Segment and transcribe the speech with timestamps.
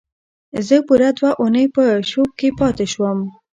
[0.67, 3.19] زه پوره دوه اونۍ په شوک کې پاتې شوم